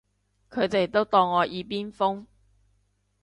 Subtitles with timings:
[0.49, 2.25] 佢哋都當我耳邊風